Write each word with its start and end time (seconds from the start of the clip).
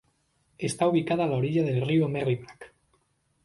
Está 0.57 0.87
ubicada 0.87 1.25
a 1.25 1.27
la 1.27 1.37
orilla 1.37 1.61
del 1.61 1.85
río 1.85 2.09
Merrimack. 2.09 2.73